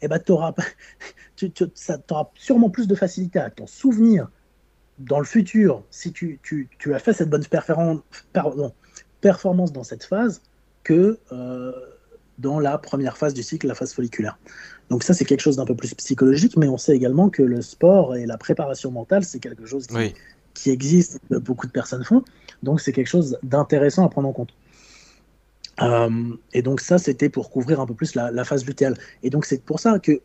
[0.00, 0.54] et eh ben, auras,
[1.36, 1.52] tu,
[2.10, 4.28] auras sûrement plus de facilité à t'en souvenir
[5.00, 6.38] dans le futur si tu,
[6.94, 7.44] as fait cette bonne
[9.20, 10.40] performance dans cette phase
[10.84, 11.72] que euh,
[12.38, 14.38] dans la première phase du cycle, la phase folliculaire.
[14.90, 17.62] Donc ça, c'est quelque chose d'un peu plus psychologique, mais on sait également que le
[17.62, 20.14] sport et la préparation mentale, c'est quelque chose qui,
[20.54, 22.22] qui existe, que beaucoup de personnes font.
[22.62, 24.54] Donc c'est quelque chose d'intéressant à prendre en compte.
[25.82, 28.94] Euh, et donc ça, c'était pour couvrir un peu plus la, phase lutéale.
[29.22, 30.20] Et donc c'est pour ça que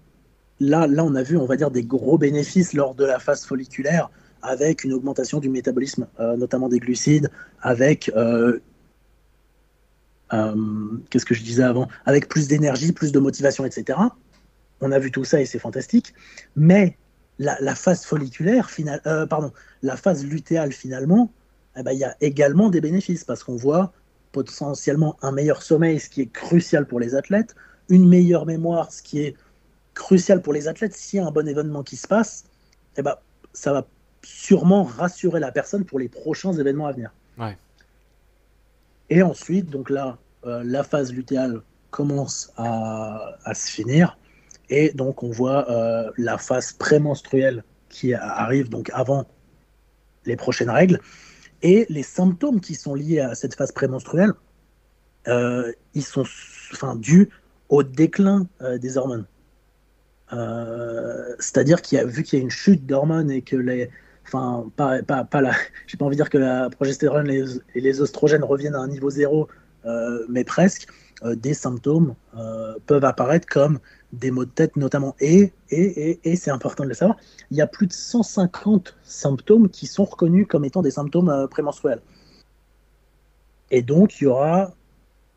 [0.60, 3.46] là, là, on a vu, on va dire, des gros bénéfices lors de la phase
[3.46, 4.10] folliculaire,
[4.42, 7.30] avec une augmentation du métabolisme, euh, notamment des glucides,
[7.62, 8.60] avec euh,
[11.10, 14.00] qu'est-ce que je disais avant, avec plus d'énergie, plus de motivation, etc.
[14.82, 16.14] On a vu tout ça et c'est fantastique.
[16.56, 16.98] Mais
[17.40, 18.70] la, phase folliculaire,
[19.30, 21.32] pardon, la phase lutéale finalement,
[21.78, 23.94] eh ben, il y a également des bénéfices parce qu'on voit
[24.34, 27.56] potentiellement un meilleur sommeil, ce qui est crucial pour les athlètes,
[27.88, 29.36] une meilleure mémoire, ce qui est
[29.94, 30.94] crucial pour les athlètes.
[30.94, 32.44] S'il y a un bon événement qui se passe,
[32.98, 33.16] eh ben,
[33.54, 33.88] ça va
[34.24, 37.14] sûrement rassurer la personne pour les prochains événements à venir.
[39.10, 44.18] Et ensuite, donc là, euh, la phase lutéale commence à, se finir.
[44.70, 49.28] Et donc, on voit euh, la phase prémenstruelle qui arrive donc avant
[50.26, 51.00] les prochaines règles.
[51.64, 54.34] Et les symptômes qui sont liés à cette phase prémenstruelle,
[55.30, 56.26] euh, ils sont
[56.74, 57.30] enfin, dus
[57.70, 59.26] au déclin euh, des hormones.
[60.34, 63.90] Euh, c'est-à-dire qu'il y a vu qu'il y a une chute d'hormones et que les,
[64.26, 65.54] enfin, pas, pas, pas la,
[65.88, 67.46] j'ai pas envie de dire que la progestérone et
[67.80, 69.48] les, oestrogènes reviennent à un niveau zéro,
[70.30, 70.88] mais presque.
[71.24, 72.16] Des symptômes
[72.86, 73.80] peuvent apparaître comme
[74.14, 75.16] des maux de tête notamment.
[75.20, 77.18] Et, et, et, c'est important de le savoir,
[77.52, 81.48] il y a plus de 150 symptômes qui sont reconnus comme étant des symptômes euh,
[81.48, 82.00] prémenstruels.
[83.72, 84.72] Et donc, il y aura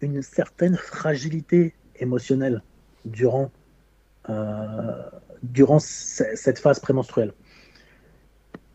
[0.02, 2.62] une certaine fragilité émotionnelle
[3.06, 3.50] durant,
[4.28, 5.02] euh,
[5.42, 7.32] durant cette phase prémenstruelle.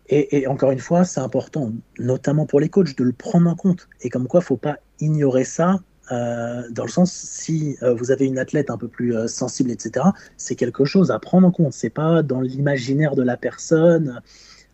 [0.07, 3.55] Et, et, encore une fois, c'est important, notamment pour les coachs, de le prendre en
[3.55, 3.87] compte.
[4.01, 5.79] Et comme quoi, il ne faut pas ignorer ça
[6.11, 9.71] euh, dans le sens, si euh, vous avez une athlète un peu plus euh, sensible,
[9.71, 11.73] etc., c'est quelque chose à prendre en compte.
[11.73, 14.21] C'est pas dans l'imaginaire de la personne.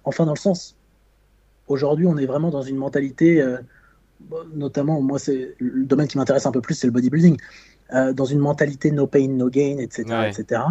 [0.03, 0.77] Enfin, dans le sens,
[1.67, 3.43] aujourd'hui, on est vraiment dans une mentalité,
[4.55, 7.37] notamment, moi, c'est le domaine qui m'intéresse un peu plus, c'est le bodybuilding,
[8.13, 10.61] dans une mentalité no pain, no gain, etc., etc.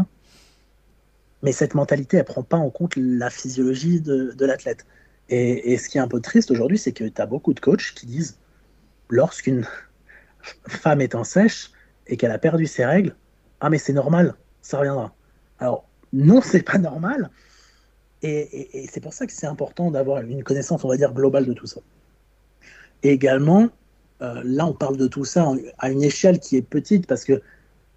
[1.43, 4.87] Mais cette mentalité, elle prend pas en compte la physiologie de, de l'athlète.
[5.29, 7.93] Et, ce qui est un peu triste aujourd'hui, c'est que tu as beaucoup de coachs
[7.95, 8.39] qui disent
[9.09, 9.67] lorsqu'une
[10.69, 11.71] femme en sèche
[12.07, 13.15] et qu'elle a perdu ses règles,
[13.61, 15.15] ah mais c'est normal, ça reviendra.
[15.59, 17.31] Alors non, c'est pas normal.
[18.23, 21.53] Et, c'est pour ça que c'est important d'avoir une connaissance, on va dire, globale de
[21.53, 21.81] tout ça.
[23.03, 23.69] Également,
[24.23, 27.41] euh, là, on parle de tout ça à une échelle qui est petite parce que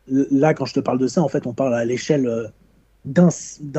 [0.08, 2.48] là, quand je te parle de ça, en fait, on parle à l'échelle euh,
[3.06, 3.30] d'un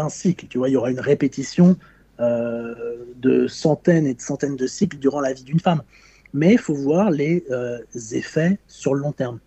[0.08, 0.46] cycle.
[0.48, 1.76] Tu vois, il y aura une répétition
[2.20, 5.82] euh, de centaines et de centaines de cycles durant la vie d'une femme.
[6.32, 7.78] Mais il faut voir les euh,
[8.12, 9.40] effets sur le long terme,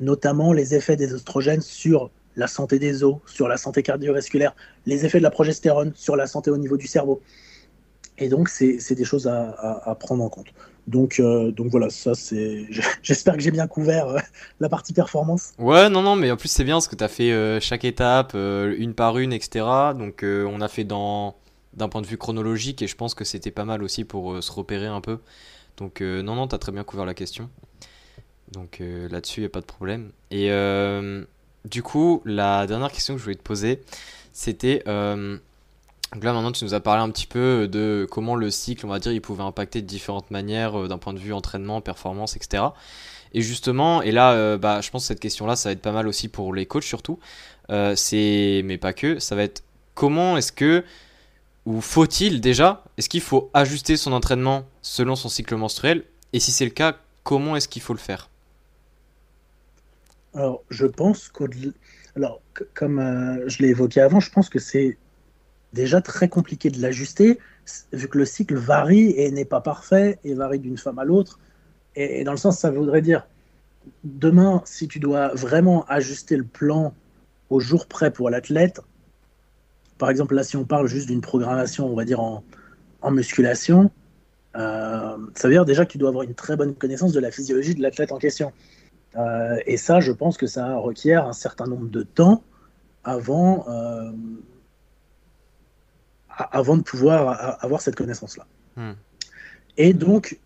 [0.00, 4.54] notamment les effets des oestrogènes sur la santé des os, sur la santé cardiovasculaire,
[4.86, 7.20] les effets de la progestérone sur la santé au niveau du cerveau.
[8.18, 10.46] Et donc, c'est des choses à, prendre en compte.
[10.86, 12.66] Donc, euh, donc voilà, ça c'est.
[13.02, 14.22] J'espère que j'ai bien couvert
[14.60, 15.52] la partie performance.
[15.58, 18.34] Ouais, non, non, mais en plus c'est bien parce que tu as fait chaque étape,
[18.34, 19.64] une par une, etc.
[19.98, 23.64] Donc, on a fait d'un point de vue chronologique et je pense que c'était pas
[23.64, 25.18] mal aussi pour euh, se repérer un peu.
[25.76, 27.50] Donc euh, non, non, t'as très bien couvert la question.
[28.52, 30.12] Donc euh, là-dessus, il n'y a pas de problème.
[30.30, 30.50] Et
[31.64, 33.80] du coup, la dernière question que je voulais te poser,
[34.32, 34.82] c'était...
[34.84, 38.90] donc là maintenant, tu nous as parlé un petit peu de comment le cycle, on
[38.90, 42.64] va dire, il pouvait impacter de différentes manières d'un point de vue entraînement, performance, etc.
[43.32, 46.06] Et justement, et là, bah, je pense que cette question-là, ça va être pas mal
[46.06, 47.18] aussi pour les coachs surtout.
[47.96, 50.84] c'est, mais pas que, ça va être comment est-ce que
[51.66, 56.04] ou faut-il déjà, est-ce qu'il faut ajuster son entraînement selon son cycle menstruel?
[56.32, 58.28] Et si c'est le cas, comment est-ce qu'il faut le faire?
[60.34, 61.44] Alors, je pense que,
[62.16, 62.40] alors,
[62.74, 64.98] comme euh, je l'ai évoqué avant, je pense que c'est
[65.72, 67.38] déjà très compliqué de l'ajuster,
[67.92, 71.38] vu que le cycle varie et n'est pas parfait et varie d'une femme à l'autre.
[71.96, 73.26] Et, dans le sens, ça voudrait dire,
[74.02, 76.94] demain, si tu dois vraiment ajuster le plan
[77.48, 78.80] au jour près pour l'athlète,
[80.04, 82.44] par exemple, là, si on parle juste d'une programmation, on va dire en,
[83.10, 83.90] musculation,
[84.54, 87.30] euh, ça veut dire déjà que tu dois avoir une très bonne connaissance de la
[87.30, 88.52] physiologie de l'athlète en question.
[89.16, 92.42] Euh, et ça, je pense que ça requiert un certain nombre de temps
[93.02, 94.12] avant, euh,
[96.28, 98.44] avant de pouvoir avoir cette connaissance-là.
[98.76, 98.92] Hmm.
[99.78, 100.38] Et donc,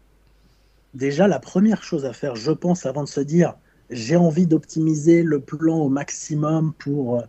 [0.95, 3.55] déjà, la première chose à faire, je pense, avant de se dire
[3.91, 7.25] j'ai envie d'optimiser le plan au maximum pour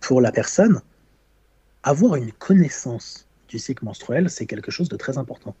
[0.00, 0.80] pour la personne,
[1.82, 5.54] avoir une connaissance du cycle menstruel, c'est quelque chose de très important.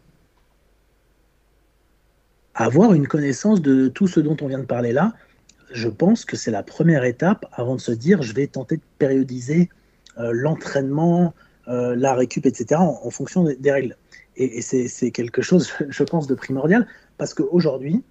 [2.54, 5.14] Avoir une connaissance de tout ce dont on vient de parler là,
[5.72, 8.82] je pense que c'est la première étape avant de se dire je vais tenter de
[8.98, 9.68] périodiser
[10.18, 11.32] euh, l'entraînement,
[11.68, 12.80] euh, la récup, etc.
[12.80, 13.96] en, fonction des, règles.
[14.36, 16.86] Et, c'est quelque chose, je pense, de primordial
[17.18, 18.02] parce qu'aujourd'hui,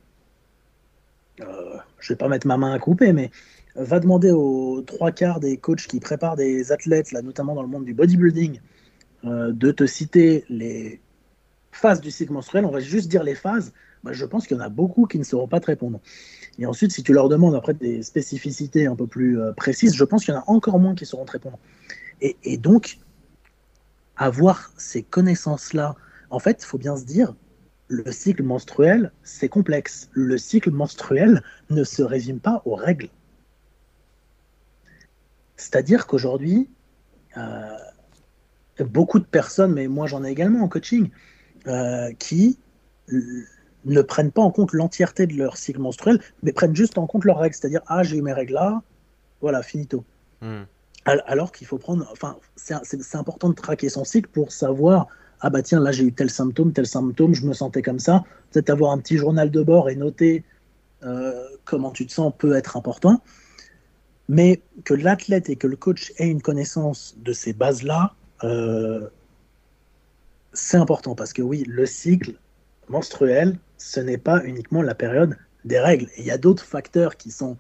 [1.38, 3.32] je ne vais pas mettre ma main à couper, mais
[3.76, 7.68] va demander aux trois quarts des coachs qui préparent des athlètes, là, notamment dans le
[7.68, 8.60] monde du bodybuilding,
[9.26, 11.02] euh, de te citer les
[11.72, 14.60] phases du cycle menstruel, on va juste dire les phases, bah, je pense qu'il y
[14.60, 16.00] en a beaucoup qui ne sauront pas te répondre.
[16.58, 20.04] Et ensuite, si tu leur demandes après des spécificités un peu plus euh, précises, je
[20.04, 21.60] pense qu'il y en a encore moins qui sauront te répondre.
[22.22, 22.98] Et, et donc,
[24.18, 25.96] avoir ces connaissances-là,
[26.30, 27.34] en fait, il faut bien se dire,
[27.88, 30.10] le cycle menstruel, c'est complexe.
[30.14, 33.10] Le cycle menstruel ne se résume pas aux règles.
[35.60, 36.70] C'est-à-dire qu'aujourd'hui,
[37.38, 37.78] euh,
[38.86, 41.10] beaucoup de personnes, mais moi j'en ai également en coaching,
[41.68, 42.58] euh, qui
[43.86, 47.26] ne prennent pas en compte l'entièreté de leur cycle menstruel, mais prennent juste en compte
[47.26, 47.56] leurs règles.
[47.56, 48.82] C'est-à-dire, ah, j'ai eu mes règles là,
[49.42, 50.06] voilà, finito.
[50.42, 50.64] Hmm.
[51.06, 55.08] Alors qu'il faut prendre, enfin, c'est important de traquer son cycle pour savoir,
[55.42, 58.24] ah bah tiens, là j'ai eu tel symptôme, tel symptôme, je me sentais comme ça.
[58.52, 60.44] Peut-être avoir un petit journal de bord et noter
[61.04, 63.22] euh, comment tu te sens peut être important.
[64.30, 68.14] Mais que l'athlète et que le coach aient une connaissance de ces bases-là,
[68.44, 69.10] euh,
[70.54, 72.36] c'est important parce que oui, le cycle
[72.90, 76.08] menstruel, ce n'est pas uniquement la période des règles.
[76.18, 77.58] Il y a d'autres facteurs qui sont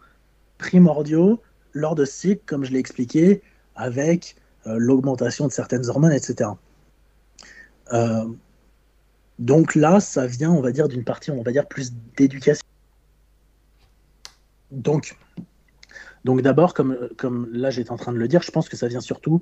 [0.60, 1.42] primordiaux
[1.74, 3.42] lors de ce cycle, comme je l'ai expliqué,
[3.76, 4.36] avec
[4.68, 6.52] euh, l'augmentation de certaines hormones, etc.
[7.94, 8.28] Euh,
[9.40, 12.66] donc là, ça vient, on va dire, d'une partie, on va dire, plus d'éducation.
[14.70, 15.18] Donc,
[16.26, 18.88] donc d'abord, comme, comme là j'étais en train de le dire, je pense que ça
[18.88, 19.42] vient surtout,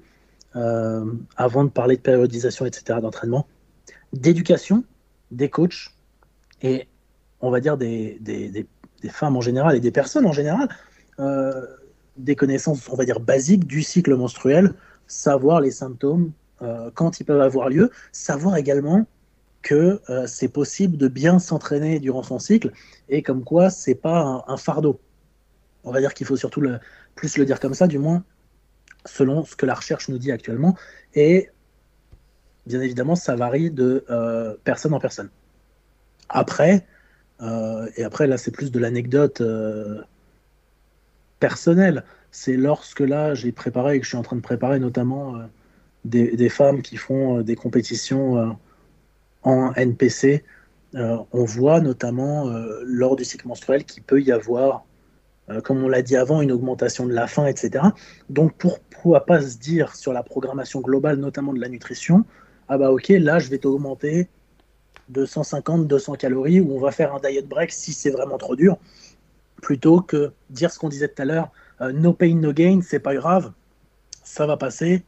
[0.55, 3.47] euh, avant de parler de périodisation, etc., d'entraînement,
[4.13, 4.83] d'éducation
[5.31, 5.93] des coachs
[6.61, 6.87] et
[7.41, 8.19] on va dire des,
[9.09, 10.69] femmes en général et des personnes en général,
[11.19, 11.65] euh,
[12.17, 14.73] des connaissances, on va dire, basiques du cycle menstruel,
[15.07, 19.05] savoir les symptômes, euh, quand ils peuvent avoir lieu, savoir également
[19.63, 22.71] que c'est possible de bien s'entraîner durant son cycle
[23.09, 25.01] et comme quoi c'est pas un fardeau
[25.87, 26.61] on va dire qu'il faut surtout
[27.15, 28.23] plus le dire comme ça, du moins
[29.05, 30.75] selon ce que la recherche nous dit actuellement.
[31.15, 31.49] Et
[32.65, 34.05] bien évidemment, ça varie de
[34.65, 35.29] personne en personne.
[36.29, 36.85] Après,
[37.41, 39.41] et après là, c'est plus de l'anecdote
[41.39, 42.03] personnelle.
[42.31, 45.35] C'est lorsque là, j'ai préparé et que je suis en train de préparer notamment
[46.03, 48.57] des, femmes qui font des compétitions
[49.43, 50.43] en NPC.
[50.93, 52.51] on voit notamment
[52.83, 54.86] lors du cycle menstruel qu'il peut y avoir euh,
[55.63, 57.85] comme on l'a dit avant, une augmentation de la faim, etc.
[58.29, 62.25] Donc pourquoi pas se dire sur la programmation globale, notamment de la nutrition,
[62.67, 64.27] ah bah ok, là je vais t'augmenter
[65.09, 68.55] de 150, 200 calories, ou on va faire un diet break si c'est vraiment trop
[68.55, 68.77] dur,
[69.61, 72.99] plutôt que dire ce qu'on disait tout à l'heure, euh, no pain, no gain, c'est
[72.99, 73.53] pas grave,
[74.23, 75.05] ça va passer,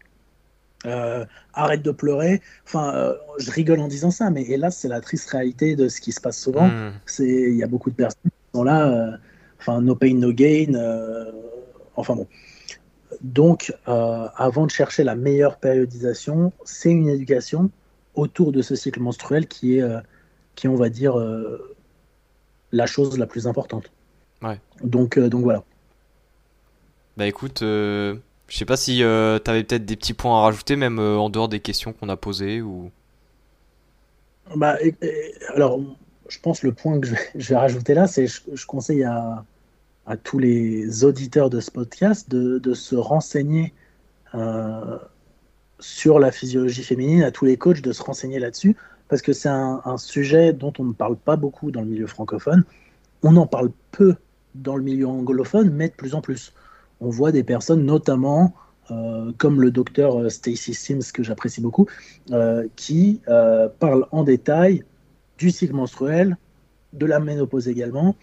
[0.85, 2.41] euh, arrête de pleurer.
[2.65, 6.13] Enfin, je rigole en disant ça, mais hélas, c'est la triste réalité de ce qui
[6.13, 6.67] se passe souvent.
[6.67, 6.93] Hmm.
[7.05, 9.17] C'est, il y a beaucoup de personnes qui sont là
[9.59, 11.31] enfin no pain no gain, euh,
[11.95, 12.27] enfin bon.
[13.21, 17.69] Donc, euh, avant de chercher la meilleure périodisation, c'est une éducation
[18.15, 19.99] autour de ce cycle menstruel qui est, euh,
[20.55, 21.15] qui on va dire,
[22.71, 23.91] la chose la plus importante.
[24.41, 24.59] Ouais.
[24.83, 25.63] Donc, donc voilà.
[27.17, 28.17] Bah écoute, je
[28.49, 31.59] sais pas si tu avais peut-être des petits points à rajouter, même en dehors des
[31.59, 32.91] questions qu'on a posées ou.
[34.55, 34.77] Bah,
[35.55, 35.79] alors,
[36.29, 39.45] je pense le point que je vais, rajouter là, c'est je, je conseille à,
[40.23, 43.73] tous les auditeurs de ce podcast de, se renseigner
[44.33, 44.97] euh,
[45.79, 48.75] sur la physiologie féminine, à tous les coachs de se renseigner là-dessus,
[49.07, 52.63] parce que c'est un, sujet dont on ne parle pas beaucoup dans le milieu francophone.
[53.21, 54.15] On en parle peu
[54.55, 56.53] dans le milieu anglophone, mais de plus en plus.
[57.01, 58.55] On voit des personnes, notamment
[58.91, 61.87] euh, comme le docteur euh, Stacy Sims, que j'apprécie beaucoup,
[62.75, 64.83] qui euh, parle en détail
[65.39, 66.37] du cycle menstruel,
[66.93, 68.15] de la ménopause également.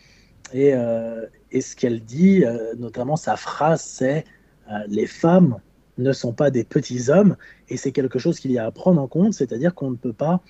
[0.52, 4.24] Et, euh, et ce qu'elle dit, euh, notamment sa phrase, c'est
[4.70, 5.58] euh, Les femmes
[5.98, 7.36] ne sont pas des petits hommes.
[7.68, 10.12] Et c'est quelque chose qu'il y a à prendre en compte, c'est-à-dire qu'on ne peut
[10.12, 10.40] pas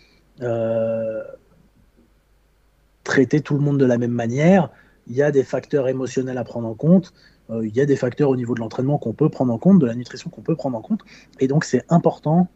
[3.05, 4.71] traiter tout le monde de la même manière.
[5.07, 7.15] Il y a des facteurs émotionnels à prendre en compte.
[7.49, 9.87] il y a des facteurs au niveau de l'entraînement qu'on peut prendre en compte, de
[9.87, 11.01] la nutrition qu'on peut prendre en compte.
[11.41, 12.49] Et donc, c'est important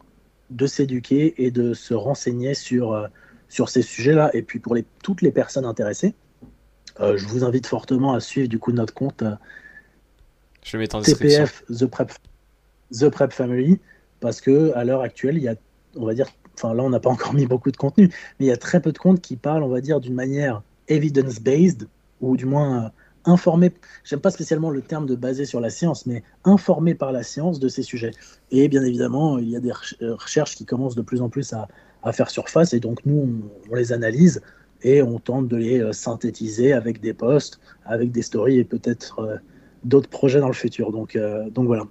[0.51, 3.09] de s'éduquer et de se renseigner sur,
[3.51, 4.31] sur ces sujets-là.
[4.33, 6.15] Et puis pour les, toutes les personnes intéressées,
[6.99, 9.35] euh, je vous invite fortement à suivre du coup notre compte euh,
[10.63, 12.11] je vais en TPF The Prep,
[12.91, 13.79] The Prep Family
[14.19, 15.55] parce que à l'heure actuelle, il y a,
[15.95, 18.09] on va dire, enfin là on n'a pas encore mis beaucoup de contenu,
[18.39, 20.61] mais il y a très peu de comptes qui parlent, on va dire, d'une manière
[20.87, 21.87] evidence-based
[22.21, 22.89] ou du moins euh,
[23.25, 23.71] informé.
[24.03, 27.59] J'aime pas spécialement le terme de basé sur la science, mais informé par la science
[27.59, 28.11] de ces sujets.
[28.51, 31.67] Et bien évidemment, il y a des recherches qui commencent de plus en plus à,
[32.03, 34.41] à faire surface et donc nous on, les analyse
[34.83, 39.19] et on tente de les euh, synthétiser avec des posts, avec des stories et peut-être
[39.19, 39.37] euh,
[39.83, 40.91] d'autres projets dans le futur.
[40.91, 41.83] Donc, euh, donc voilà.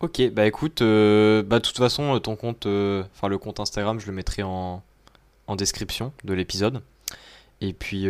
[0.00, 4.12] Ok, bah écoute, bah de toute façon, ton compte, enfin le compte Instagram, je le
[4.12, 4.82] mettrai en,
[5.46, 6.82] en description de l'épisode.
[7.62, 8.06] Et puis,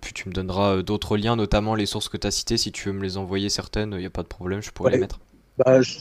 [0.00, 2.56] puis tu me donneras d'autres liens, notamment les sources que tu as citées.
[2.56, 4.92] Si tu veux me les envoyer certaines, il n'y a pas de problème, je pourrais
[4.92, 5.20] les mettre.
[5.58, 5.98] Bah, je,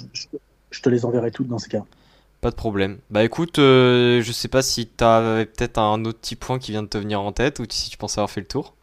[0.71, 1.83] je, te les enverrai toutes dans ce cas.
[2.41, 2.97] Pas de problème.
[3.11, 6.81] Bah écoute, euh, je sais pas si t'avais peut-être un autre petit point qui vient
[6.81, 8.73] de te venir en tête ou si tu penses avoir fait le tour.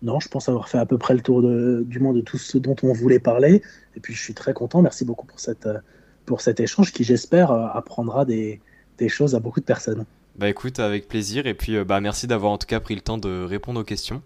[0.00, 2.38] Non, je pense avoir fait à peu près le tour de, du moins de tout
[2.38, 3.62] ce dont on voulait parler.
[3.96, 4.80] Et puis je suis très content.
[4.80, 5.68] Merci beaucoup pour, cette,
[6.24, 8.60] pour cet échange qui, j'espère, euh, apprendra des,
[8.98, 10.04] des, choses à beaucoup de personnes.
[10.36, 11.48] Bah écoute, avec plaisir.
[11.48, 13.84] Et puis euh, bah merci d'avoir en tout cas pris le temps de répondre aux
[13.84, 14.22] questions.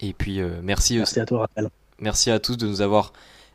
[0.00, 0.98] Et puis merci.
[0.98, 1.70] Merci à toi, Raphaël.
[2.00, 3.14] Merci à tous de nous avoir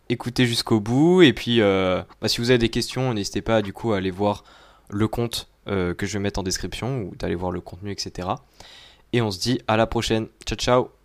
[0.10, 1.22] écoutez jusqu'au bout.
[1.22, 4.12] Et puis, euh, bah, si vous avez des questions, n'hésitez pas du coup à aller
[4.12, 4.44] voir
[4.90, 8.30] le compte euh, que je vais mettre en description ou d'aller voir le contenu, etc.
[9.14, 10.28] Et on se dit à la prochaine.
[10.46, 11.03] Ciao, ciao